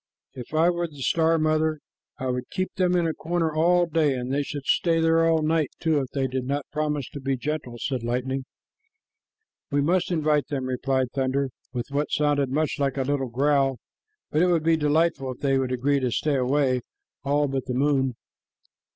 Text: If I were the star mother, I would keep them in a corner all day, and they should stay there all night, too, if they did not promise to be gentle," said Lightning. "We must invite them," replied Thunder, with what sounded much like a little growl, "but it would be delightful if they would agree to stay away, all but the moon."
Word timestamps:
If 0.33 0.51
I 0.55 0.71
were 0.71 0.87
the 0.87 1.03
star 1.03 1.37
mother, 1.37 1.79
I 2.17 2.25
would 2.29 2.49
keep 2.49 2.73
them 2.73 2.95
in 2.95 3.05
a 3.05 3.13
corner 3.13 3.53
all 3.53 3.85
day, 3.85 4.15
and 4.15 4.33
they 4.33 4.41
should 4.41 4.65
stay 4.65 4.99
there 4.99 5.29
all 5.29 5.43
night, 5.43 5.69
too, 5.79 5.99
if 5.99 6.07
they 6.11 6.25
did 6.25 6.45
not 6.45 6.65
promise 6.71 7.07
to 7.11 7.19
be 7.19 7.37
gentle," 7.37 7.77
said 7.77 8.01
Lightning. 8.01 8.45
"We 9.69 9.79
must 9.79 10.09
invite 10.09 10.47
them," 10.47 10.65
replied 10.65 11.11
Thunder, 11.13 11.51
with 11.71 11.91
what 11.91 12.09
sounded 12.09 12.49
much 12.49 12.79
like 12.79 12.97
a 12.97 13.03
little 13.03 13.29
growl, 13.29 13.77
"but 14.31 14.41
it 14.41 14.47
would 14.47 14.63
be 14.63 14.75
delightful 14.75 15.33
if 15.33 15.41
they 15.41 15.59
would 15.59 15.71
agree 15.71 15.99
to 15.99 16.09
stay 16.09 16.33
away, 16.35 16.81
all 17.23 17.47
but 17.47 17.65
the 17.67 17.75
moon." 17.75 18.15